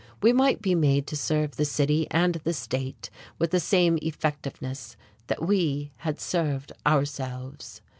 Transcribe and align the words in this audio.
We 0.19 0.33
might 0.33 0.63
be 0.63 0.73
made 0.73 1.05
to 1.09 1.15
serve 1.15 1.51
the 1.57 1.63
city 1.63 2.07
and 2.09 2.33
the 2.43 2.55
state 2.55 3.11
with 3.37 3.51
the 3.51 3.59
same 3.59 3.99
effectiveness 4.01 4.97
that 5.27 5.45
we 5.45 5.91
had 5.97 6.19
served 6.19 6.71
ourselves. 6.87 7.81